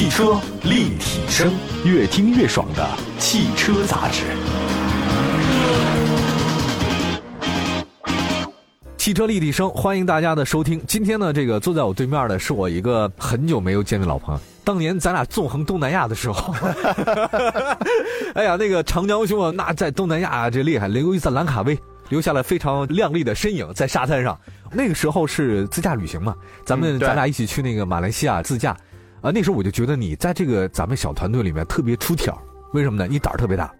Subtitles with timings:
[0.00, 1.52] 汽车立体声，
[1.84, 2.88] 越听越爽的
[3.18, 4.24] 汽车杂志。
[8.96, 10.82] 汽车立体声，欢迎大家的收听。
[10.86, 14.40] 今天呢，这个坐在我对面的是我一个很久没有见的老朋友。
[14.64, 16.54] 当年咱俩纵横东南亚的时候，
[18.32, 21.78] 哎呀，那个长江兄啊，那在东南亚这厉害，留一在兰卡威
[22.08, 24.38] 留下了非常亮丽的身影在沙滩上。
[24.72, 28.74] 那个时候是自驾旅行嘛，咱们咱俩一起去那个马来西亚自驾。
[29.20, 32.36] 啊，那时候我就觉得你在这个咱们小团队里面特别出挑，
[32.72, 33.06] 为什么呢？
[33.10, 33.70] 你胆儿特别大，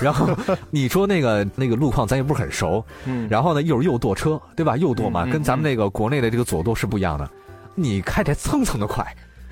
[0.00, 0.28] 然后
[0.70, 4.76] 你说那个那个路况咱也不是很熟，嗯，然后呢一会儿右舵车，对吧？
[4.76, 7.30] 右舵嘛，跟咱们那个国内的这个左舵是不一样的，
[7.74, 9.04] 你开起来蹭蹭的快，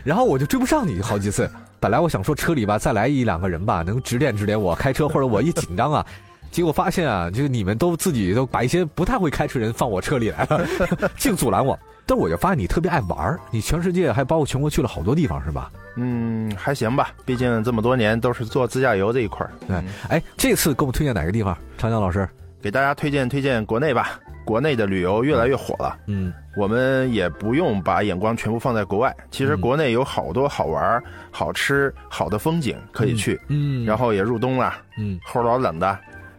[0.05, 1.51] 然后我就追不上你好几次。
[1.81, 6.05] 本来我想说车里吧再来一两个人吧，能指点指点我开车，或者我一紧张啊，
[6.51, 10.67] 结果发现啊，就是你们都自己都把一些不太会开车人放我车里来了，
[11.17, 11.79] 净阻拦我。
[12.07, 15.71] 但我就发现你特别爱玩你全世界还包括全国去了好多地方是吧？
[15.97, 19.53] 嗯，还行吧，毕竟这么多年都是做自驾游这一块儿。
[19.67, 19.77] 对，
[20.09, 21.57] 哎，这次给我们推荐哪个地方？
[21.77, 22.27] 长江老师，
[22.63, 24.19] 给大家推荐推荐国内吧。
[24.47, 29.15] 国内的旅游越来越火了，嗯，我们也不用把眼光全部放在国外。
[29.31, 33.39] 其实国内有好多好玩、好吃、好的风景可以去。
[33.49, 35.99] 嗯，然后也入冬了，嗯，后老冷的，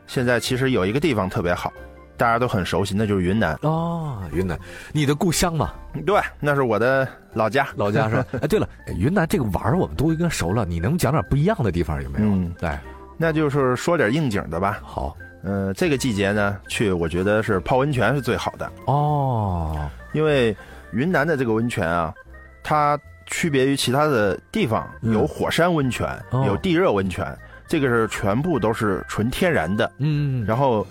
[0.10, 1.72] 现在其实有一个地方特别好。
[2.18, 4.60] 大家都很熟悉，那就是云南哦，云南，
[4.92, 5.72] 你的故乡嘛？
[6.06, 8.26] 对，那是我的老家，老家是吧？
[8.44, 12.28] 哎，对了，云南这个玩儿我们都应该熟了，你能讲点不一样的地方有没有？
[12.28, 12.78] 嗯，对，
[13.16, 14.82] 那就是说点应景的吧。
[14.84, 20.54] 好，嗯，这个季节呢去，我觉得是泡温泉是最好的哦，因为
[20.92, 22.14] 云南的这个温泉啊，
[22.62, 26.06] 它区别于其他的地方，有火山温泉，
[26.46, 27.26] 有地热温泉，
[27.70, 29.90] 这个是全部都是纯天然的。
[30.00, 30.86] 嗯，然后。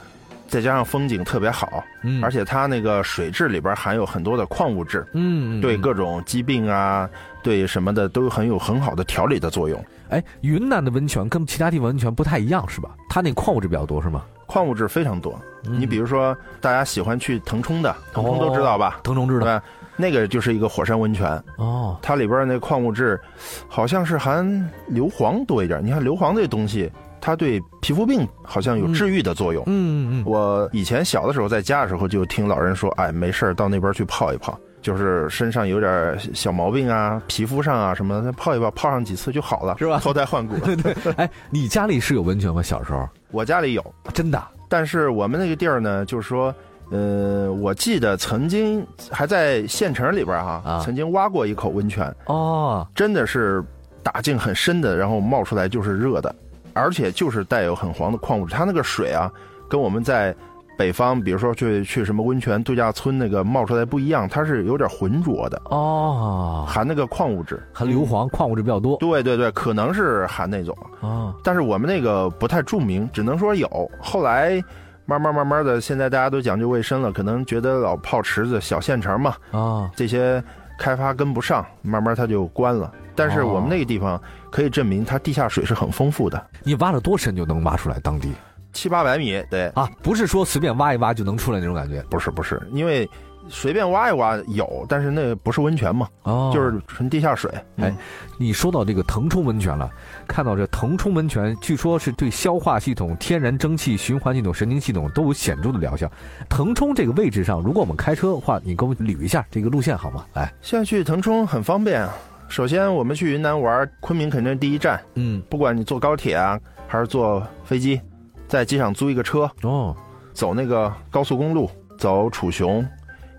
[0.50, 7.06] 再加上风景特别好，嗯，而且它那个水质里边含有很多的矿物质，嗯，对各种疾病啊，
[7.42, 9.84] 对什么的都很有很好的调理的作用。
[10.08, 12.96] 哎，云南的温泉跟其他地方温泉不太一样是吧？
[13.11, 14.24] 它那矿物质比较多是吗？
[14.46, 15.38] 矿物质非常多。
[15.64, 19.00] 你比如说，大家喜欢去腾冲的，腾冲都知道吧？
[19.02, 19.61] 腾冲知道，
[19.98, 21.98] 那个就是一个火山温泉哦。
[22.01, 23.20] 它里边那矿物质，
[23.69, 24.47] 好像是含
[24.86, 25.85] 硫磺多一点。
[25.85, 26.91] 你看硫磺这东西。
[27.20, 29.61] 它对皮肤病好像有治愈的作用。
[29.67, 30.25] 嗯嗯嗯。
[30.25, 39.98] 我以前小的时候在家的时候就听老人说，哎，没事到那边去泡一泡，就是身上有点小毛病啊，皮肤上啊什么的，泡一泡，泡上几次就好了，是吧？
[40.01, 40.57] 脱胎换骨。
[40.59, 40.95] 对对。
[41.15, 42.63] 哎，你家里是有温泉吗？
[42.63, 43.07] 小时候？
[43.33, 44.41] 我家里有，真的。
[44.69, 46.55] 但是我们那个地儿呢，就是说，
[46.90, 52.14] 呃，我记得曾经还在县城里边哈，曾经挖过一口温泉。
[52.26, 52.86] 哦。
[52.94, 53.62] 真的是
[54.02, 56.34] 打进很深的，然后冒出来就是热的。
[56.74, 59.30] 而且就是带有很黄的矿物质，它那个水啊，
[59.68, 60.32] 跟我们在
[60.78, 68.96] 北方，比如说去去什么温泉度假村那个冒出来不一样，它是有点浑浊的哦，含那个矿物质，含硫磺，矿物质比较多。
[68.98, 73.90] 对对对，可能是含那种啊，但是我们那个不太著名，只能说有。
[74.00, 74.62] 后来
[75.08, 80.45] 慢慢慢慢的，现在大家都讲究卫生了，可能觉得老泡池子，小县城嘛啊，这些
[80.79, 82.92] 开发跟不上，慢慢它就关了。
[83.14, 84.20] 但是我们那个地方
[84.51, 86.47] 可以证明，它地下水是很丰富的。
[86.63, 87.98] 你挖了多深就能挖出来？
[88.01, 88.35] 当地
[88.74, 92.02] 七八百米，对啊，不是说随便挖一挖就能出来那种感觉。
[92.11, 93.08] 不是不是，因为
[93.48, 97.51] 随便挖一挖有，但是那不是温泉嘛，哦，就是纯地下水。
[97.77, 97.95] 哎，
[98.39, 99.91] 你说到这个腾冲温泉了，
[100.27, 106.11] 看到这腾冲温泉，据说是对消化系统、天然蒸汽循环系统、神经系统都有显著的疗效。
[106.48, 110.25] 腾冲这个位置上，如果我们开车的话，你给我捋一下这个路线好吗？
[110.35, 112.15] 来，现在去腾冲很方便啊。
[112.48, 114.98] 首先，我们去云南玩，昆明肯定是第一站。
[115.15, 118.01] 嗯，不管你坐高铁啊，还是坐飞机，
[118.47, 119.95] 在机场租一个车哦，
[120.33, 122.83] 走那个高速公路，走楚雄，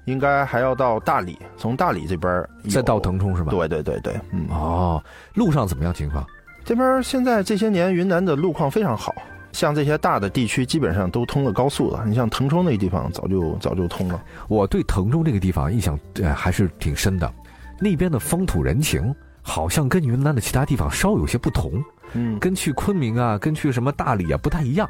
[0.10, 3.52] 应该还要到大理，从大理这边再到腾冲是吧？
[3.52, 5.04] 对对对对，嗯哦，
[5.36, 6.26] 路上怎么样情况？
[6.66, 9.16] 这边现在这些年云南的路况非常好，
[9.52, 12.04] 像这些大的地区基本上都通了高速了。
[12.06, 14.22] 你像腾冲那个地方，早就早就通了。
[14.48, 17.32] 我对腾冲这个地方印象呃还是挺深的。
[17.80, 21.84] 那边的风土人情好像跟云南的其他地方稍有些不同，
[22.14, 24.88] 嗯，跟去昆明啊，跟去什么大理啊不太一样，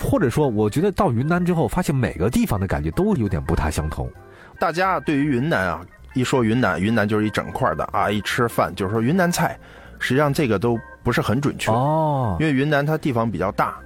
[0.00, 4.08] 或者说，我觉得到云南之后，发现每个地方的感觉都有点不太相同。
[4.58, 5.80] 大家对于云南啊，
[6.14, 9.58] 一说云南，云南就是一整块的啊，一吃饭就是说云南菜，
[9.98, 11.70] 实际上这个都不是很准确。
[11.70, 13.76] 哦，因为云南它地方比较大，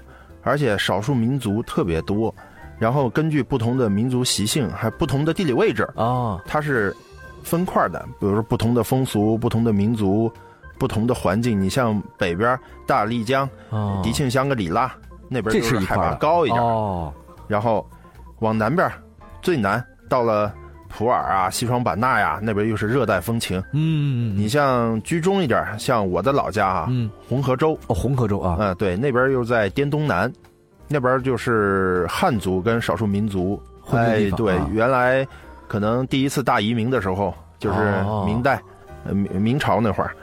[0.42, 2.34] 而且少数民族特别多，
[2.78, 6.94] 然后根据不同的民族习性，还不同的地理位置啊，它是。
[7.44, 10.32] 分块的，比如说不同的风俗、不同的民族、
[10.78, 11.60] 不同的环境。
[11.60, 13.50] 你像北边大丽江、
[14.00, 14.94] 迪庆香格里拉
[15.28, 17.12] 那边就是海拔高一点哦，
[17.48, 17.84] 然后
[18.38, 18.88] 往南边
[19.42, 20.54] 最南到了
[20.96, 23.62] 普洱啊、西双版纳呀，那边又是热带风情。
[23.72, 26.88] 嗯，你像居中一点，像我的老家啊，
[27.28, 30.32] 红河州哦，红河州啊，嗯，对，那边又在滇东南，
[30.88, 33.60] 那边就是汉族跟少数民族。
[33.90, 35.26] 哎，对，原来
[35.66, 37.78] 可能第一次大移民的时候，就是
[38.26, 38.60] 明代、
[39.10, 40.14] 明明朝那会儿，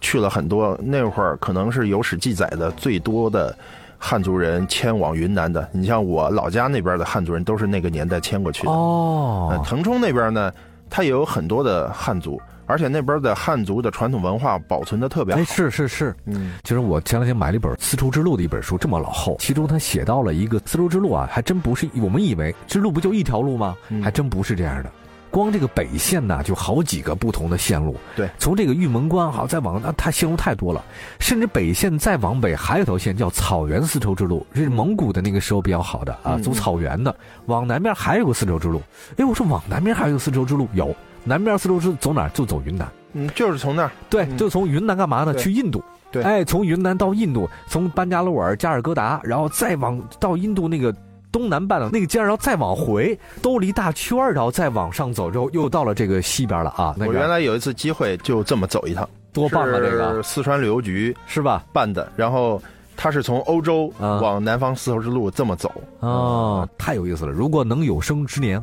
[0.00, 3.56] 去了很多，那会儿可能是有史记载的最多的。
[3.98, 8.70] 汉族人迁往云南的，你像我老家那边的汉族人都是那个年代迁过去的。
[8.70, 10.52] 哦，腾冲那边呢，
[10.88, 15.40] 它也有很多的汉族，而且那边的汉族的传统文化保存的特别好。
[15.40, 23.76] 哎，是是是，嗯，其实我前两天买了一本《丝绸之路》的一本书，这么老厚，其中他写到了一个丝绸之路啊，还真不是我们以为之路不就一条路吗？
[24.02, 24.90] 还真不是这样的。
[25.30, 27.96] 光这个北线呢，就好几个不同的线路。
[28.16, 30.84] 对，从这个玉门关好再往那，它线路太多了。
[31.20, 37.14] 甚至北线再往北还有条线叫草原丝绸之路，这是蒙古的那个时候比较好的啊，走草原的。
[37.46, 38.82] 往南边还有个丝绸之路。
[39.16, 40.94] 哎，我说往南边还有个丝绸之路，有
[41.24, 42.30] 南边丝绸之路走哪儿？
[42.30, 42.88] 就走云南。
[43.12, 43.90] 嗯，就是从那儿。
[44.10, 45.34] 对，就从云南干嘛呢？
[45.34, 45.82] 去印度。
[46.10, 50.94] 对，哎，从云南到印度，从班加罗尔、加尔各答，然后再往到印度那个。
[51.38, 56.96] 东南半岛那个尖，然后再往回兜了一大圈然后再往上走，之后又到了这个西边了啊。
[56.98, 59.78] 我原来有一次机会就这么走一趟，多棒啊！
[59.78, 62.60] 这个四川旅游局是吧办的，然后
[62.96, 67.30] 他是从欧洲往南方丝绸之路这么走啊，太有意思了。
[67.30, 68.60] 如果能有生之年，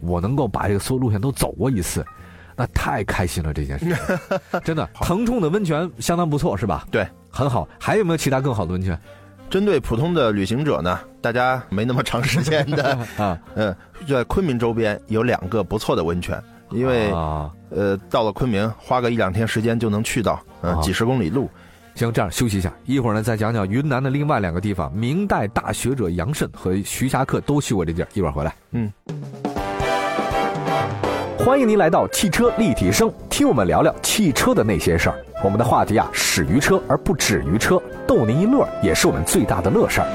[0.00, 2.04] 我能够把这个所有路线都走过一次，
[2.54, 3.54] 那太开心了。
[3.54, 3.96] 这件事
[4.62, 6.86] 真的，腾冲的温泉相当不错，是吧？
[6.90, 7.66] 对，很好。
[7.80, 9.00] 还有没有其他更好的温泉？
[9.48, 13.74] 针对普通的旅行者呢，大家没那么长时间的 啊，嗯，
[14.08, 17.10] 在昆明周边有两个不错的温泉，因为
[17.70, 21.50] 呃，到了昆明花个一两天时间就能去到，嗯，几十公里路。
[21.96, 24.92] 行，这样休息一下，一会儿呢再讲讲云南的另外两个地方。
[24.94, 28.54] 明代大学者杨慎和徐霞客都去过这地儿，一会儿回来。
[28.70, 28.92] 嗯。
[31.44, 35.18] 欢迎您来到汽车立体声，听我们聊聊汽车的那些事儿。
[35.42, 40.06] 我们的话题啊，始于车而不止于车，逗您一乐也是我们最大的乐事儿。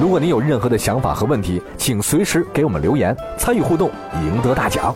[0.00, 3.88] 如果您有任何的想法和问题，请随时给我们留言，参与互动，
[4.24, 4.92] 赢得大奖。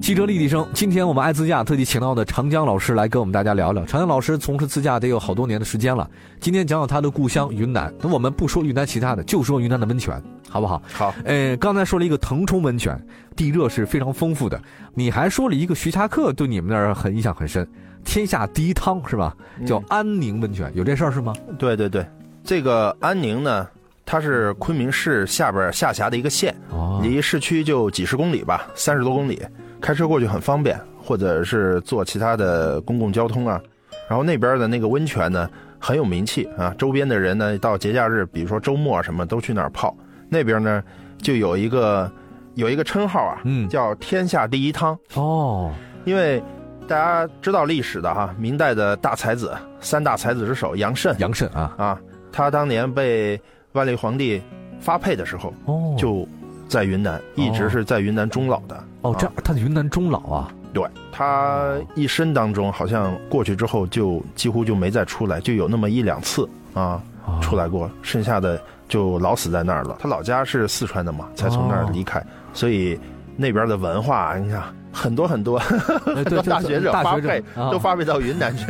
[0.00, 3.84] 汽车立体声，今天我们爱自驾特地请到的长江老师来跟我们大家聊聊。
[3.84, 6.08] 长江老师从事自驾得有好多年的时间了，
[6.40, 7.92] 今天讲讲他的故乡云南。
[8.00, 10.80] 那我们不说云南其他的，就说云南的温泉，好不好？
[10.94, 11.14] 好。
[11.26, 12.98] 呃，刚才说了一个腾冲温泉，
[13.36, 14.58] 地热是非常丰富的。
[14.94, 17.68] 你还说了一个徐霞客对你们那儿很印象很深，
[18.04, 19.36] 天下第一汤是吧？
[19.66, 21.32] 叫安宁温泉，有这事儿是吗？
[21.58, 22.06] 对对对，
[22.42, 23.68] 这个安宁呢，
[24.06, 26.54] 它是昆明市下边下辖的一个县，
[27.02, 29.42] 离市区就几十公里吧，三十多公里。
[29.80, 33.60] 开车过去很方便，或者是坐其他的公共交通啊。
[34.08, 35.48] 然后那边的那个温泉呢
[35.78, 39.96] 很有名气啊，周边的人呢到节假日，比如说周末什么都去那儿泡。
[40.28, 40.82] 那边呢
[41.18, 42.10] 就有一个
[42.54, 45.72] 有一个称号啊，嗯，叫天下第一汤哦。
[46.04, 46.42] 因为
[46.88, 51.74] 大家知道历史的哈，明代的大才子三大才子之首杨慎，杨慎啊。
[51.76, 52.00] 啊，
[52.32, 53.38] 他当年被
[53.72, 54.42] 万历皇帝
[54.80, 56.26] 发配的时候，哦，就
[56.66, 58.82] 在云南，一直是在云南终老的。
[59.02, 60.50] 哦，这样他在云南终老啊？
[60.72, 60.82] 对，
[61.12, 67.02] 他一生当中好像过去之后就几乎就没再出来，就有那么一两次啊
[67.42, 68.58] 出来过，剩下的
[68.88, 69.96] 就老死在那儿了。
[69.98, 72.24] 他老家是四川的嘛，才从那儿离开，
[72.54, 72.98] 所以
[73.40, 75.60] 那边的文化，你看很多很多
[76.44, 78.66] 大学者发配都发配到云南去，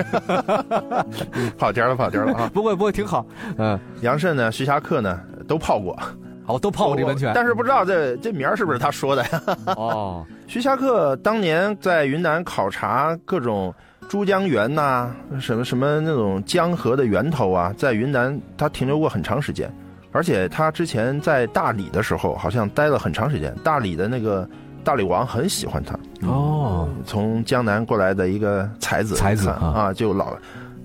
[1.56, 2.50] 跑题了跑题了啊！
[2.52, 3.25] 不过不过挺好。
[3.56, 5.98] 嗯，杨慎呢，徐霞客呢都泡过。
[6.46, 9.42] 哦，都泡过这温泉，但是不知道这这名儿是不是他说的呀？
[9.76, 13.75] 哦，徐霞客当年在云南考察各种
[14.08, 15.10] 珠江源呐，
[15.40, 19.70] 什么什么那种江河的源头啊，在云南他停留过很长时间，
[20.12, 24.48] 而且他之前在大理的时候好像待了很长时间，大理的那个
[24.82, 25.98] 大理王很喜欢他。
[26.26, 30.36] 哦，从江南过来的一个才子，才子啊，就老。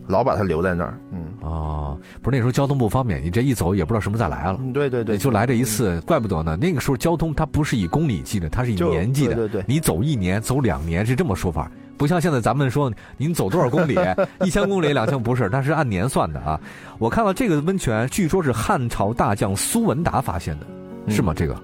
[0.08, 6.58] 老把他留在那儿，嗯哦，不是那时候交通不方便，你这一走也不知道什么再来了，对对对，就来这一次，怪不得呢。
[6.60, 13.98] 那个时候交通它不是以公里计的，它是以年计的，对对对，你走一年、走两年是这么说法，不像现在咱们说您走多少公里，
[14.44, 16.60] 一千公里、两千不是，它是按年算的啊。
[17.00, 20.66] 我看到这个温泉，据说是汉朝大将苏文达发现的，
[21.12, 21.34] 是吗？
[21.36, 21.56] 这个，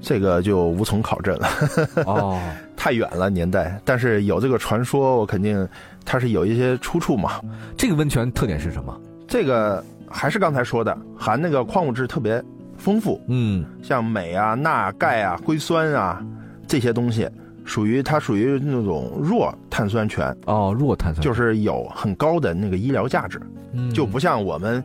[0.00, 1.48] 这个就无从考证了，
[2.06, 2.40] 哦，
[2.76, 5.68] 太远了年代，但是有这个传说，我肯定。
[6.10, 7.32] 它是有一些出处嘛？
[7.76, 8.98] 这个温泉特点是什么？
[9.26, 12.42] 这个还是刚才说的，含那个矿物质特别
[12.78, 13.20] 丰富。
[13.28, 16.24] 嗯，像镁啊、钠、钙啊、硅酸啊
[16.66, 17.28] 这些东西，
[17.68, 20.34] 属于它属于那种弱碳酸泉。
[20.46, 23.38] 哦，弱碳酸就是有很高的那个医疗价值。
[23.74, 24.82] 嗯，就不像我们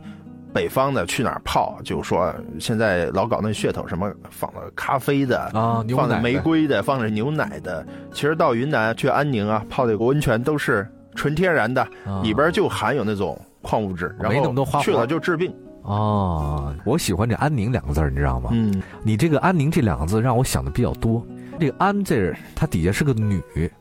[0.52, 7.84] 北方的去哪儿泡，就说现在老搞那噱头，什么放了咖啡的啊，放了玫瑰的，放了牛奶的。
[8.12, 11.84] 其实到云南去安宁啊，泡这个温泉都是纯天然的，
[12.22, 15.50] 里边就含有那种矿物质，然后去了就治病。
[15.82, 18.48] 哦，我喜欢这“安宁”两个字你知道吗？
[18.54, 21.22] 嗯，你这个“安宁”这两个字让我想的比较多。
[21.58, 23.40] 这个“安”字它底下是个女，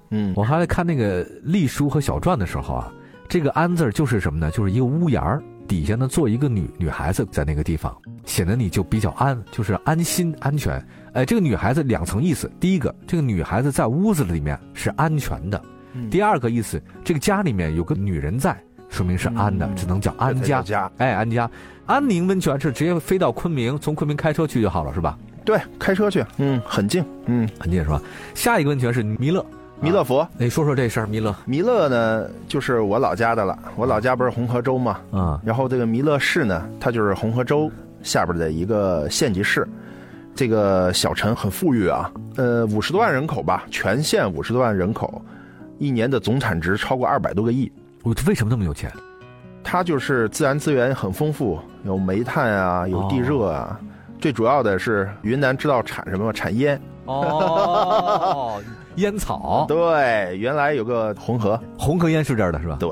[0.09, 2.91] 嗯，我还在看那个隶书和小篆的时候啊，
[3.27, 4.51] 这个“安”字就是什么呢？
[4.51, 10.83] 就是一个屋檐儿底下呢坐一个女女孩子在那个地方，显得你就比较安，就是安心安全。
[11.13, 15.59] 哎，这个女孩子两层意思：第一个，这个女孩子在屋子里面是安全的；
[16.11, 18.55] 第二个意思，这个家里面有个女人在，
[18.89, 20.91] 说明是安的，只能叫安家。
[20.97, 21.49] 哎，安家。
[21.85, 25.17] 安宁温泉是直接飞到昆明，从昆明开车去就好了，是吧？
[25.45, 28.01] 对，开车去，嗯，很近，嗯，很近是吧？
[28.33, 29.45] 下一个问题是弥勒，
[29.79, 31.07] 弥勒佛，你说说这事儿。
[31.07, 33.57] 弥勒，弥勒呢，就是我老家的了。
[33.75, 34.99] 我老家不是红河州嘛？
[35.11, 37.69] 啊，然后这个弥勒市呢，它就是红河州
[38.01, 39.67] 下边的一个县级市。
[40.35, 45.21] 这个小城很富裕啊，呃，五十多万人口吧，全县五十多万人口，
[45.77, 47.71] 一年的总产值超过二百多个亿。
[48.01, 48.91] 我为什么那么有钱？
[49.63, 53.79] 它就是自然资源很丰富，有煤炭啊，有地热啊。
[54.23, 56.31] 最主要的是云南知道产什么吗？
[56.31, 56.79] 产烟。
[57.03, 58.57] 哦，
[58.95, 59.65] 烟草。
[59.67, 62.77] 对，原来有个红河，红河烟是这儿的是吧？
[62.79, 62.91] 对。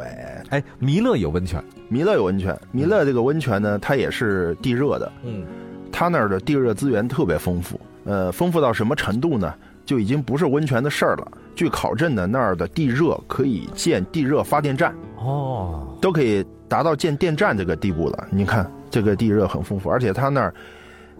[0.49, 2.53] 哎，弥勒有温泉，弥勒有温泉。
[2.73, 5.09] 弥勒这个温泉呢，它也是地热的。
[5.23, 5.45] 嗯。
[5.89, 9.53] 它那儿的地热资源特别丰富，呃，丰富到什么程度呢？
[9.85, 11.25] 就已经不是温泉的事儿了。
[11.55, 14.93] 据考证呢，那儿的地热可以建地热发电站。
[15.15, 15.97] 哦。
[16.01, 16.45] 都可以。
[16.67, 20.53] 达到建电站这个地步了，你看这个地热很丰富，而且它那儿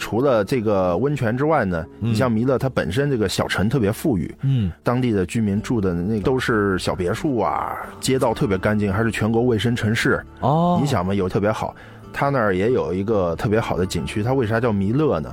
[0.02, 10.80] 除了这个温泉之外呢，你像弥勒它本身这个小城特别富裕，嗯，当地的居民住的那都是小别墅啊，街道特别干净，还是全国卫生城市哦。
[10.82, 11.76] 你想嘛，有特别好，
[12.12, 15.32] 它那儿也有一个特别好的景区，它为啥叫弥勒呢？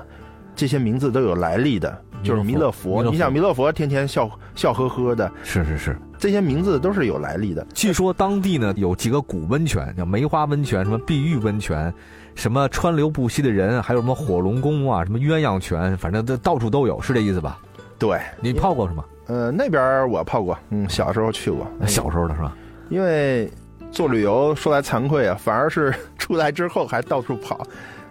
[0.55, 3.03] 这些名字都有来历的，就是弥勒佛。
[3.03, 5.97] 你想弥勒佛天天笑笑呵呵的，是是是。
[6.19, 7.65] 这些名字都是有来历的。
[7.73, 11.95] 据说当地呢有几个古温泉，叫梅花温泉、什么碧玉温泉、
[12.35, 17.59] 什么川流不息的人，还有什么火龙宫啊、什么鸳鸯泉，反正都到处都有，是这意思吧？
[18.01, 19.05] 对，你泡过是吗？
[19.27, 21.67] 呃，那边我泡过，嗯，小时候去过。
[21.87, 22.53] 小时候的是吧？
[22.89, 23.49] 因为
[23.93, 27.61] 做旅游说来惭愧啊，反而是 出来之后还到处跑，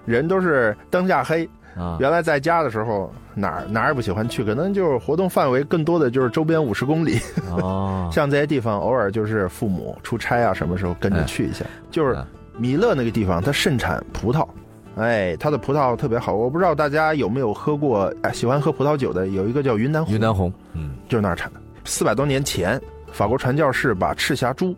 [0.06, 1.50] 人都是灯下黑。
[1.78, 7.20] 啊，原来在家的时候哪儿哪儿也不喜欢去，可能就是活动范围更多的就是周边五十公里。
[7.52, 11.64] 哦， 像这些地方偶尔就是父母出差啊，什么时候跟着去一下。
[11.92, 12.18] 就是
[12.58, 14.48] 米勒那个地方，它盛产葡萄，
[14.96, 16.34] 哎，它的葡萄特别好。
[16.34, 20.14] 我不知道大家有没有喝过，哎，喜欢喝葡萄酒的有一个叫云南红。
[20.14, 21.60] 云南红，嗯，就是那儿产的。
[21.86, 22.82] 四百多年前，
[23.12, 24.76] 法国传教士把赤霞珠，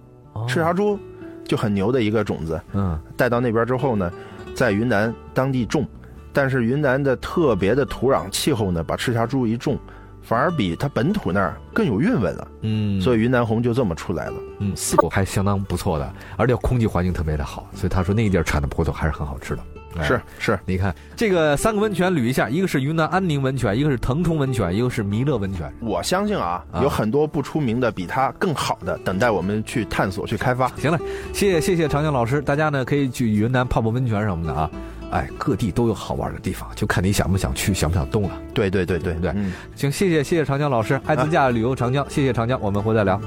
[0.47, 0.99] 赤霞珠
[1.45, 4.11] 就很牛的一个种子，嗯，带到那边之后呢，
[4.53, 5.87] 在云南当地种。
[6.31, 9.77] 但是云南的特别的土壤气候呢，把赤霞珠一种，
[10.21, 12.47] 反而比它本土那儿更有韵味了。
[12.61, 14.33] 嗯，所以云南红就这么出来了。
[14.59, 19.63] 嗯，四果还相当不错的，而且空气环境特别的好，所以他说那个地儿产的葡萄还是很好吃的。
[20.03, 25.73] 是是，你看这个三个温泉捋一下，一个是云南安宁温泉，一个是腾冲温泉，一个是弥勒温泉。
[25.81, 30.67] 我相信啊，有很多不出名的比它更好的，等待我们去探索去开发。
[30.77, 30.99] 行了，
[31.33, 34.69] 谢谢谢谢长江老师，大家呢可以去云南泡泡温泉什么的啊。
[35.11, 38.31] 哎，各地都有好玩的地方，就看你想不想去，想不想动了。
[38.53, 39.33] 对对对对对，
[39.75, 43.19] 行，谢谢谢谢长江老师，爱自驾旅游长江，谢谢长江，我们回再聊。